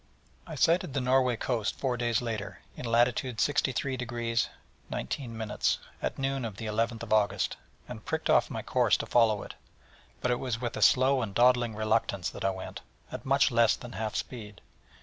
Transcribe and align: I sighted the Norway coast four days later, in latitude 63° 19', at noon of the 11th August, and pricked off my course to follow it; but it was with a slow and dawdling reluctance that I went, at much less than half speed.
I 0.47 0.55
sighted 0.55 0.95
the 0.95 0.99
Norway 0.99 1.35
coast 1.37 1.77
four 1.77 1.95
days 1.95 2.23
later, 2.23 2.57
in 2.75 2.85
latitude 2.87 3.37
63° 3.37 4.47
19', 4.89 5.51
at 6.01 6.17
noon 6.17 6.43
of 6.43 6.57
the 6.57 6.65
11th 6.65 7.13
August, 7.13 7.55
and 7.87 8.03
pricked 8.03 8.27
off 8.27 8.49
my 8.49 8.63
course 8.63 8.97
to 8.97 9.05
follow 9.05 9.43
it; 9.43 9.53
but 10.19 10.31
it 10.31 10.39
was 10.39 10.59
with 10.59 10.75
a 10.75 10.81
slow 10.81 11.21
and 11.21 11.35
dawdling 11.35 11.75
reluctance 11.75 12.31
that 12.31 12.43
I 12.43 12.49
went, 12.49 12.81
at 13.11 13.27
much 13.27 13.51
less 13.51 13.75
than 13.75 13.91
half 13.91 14.15
speed. 14.15 14.61